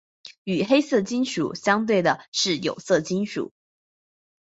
[0.45, 3.53] 与黑色金属相对的是有色金属。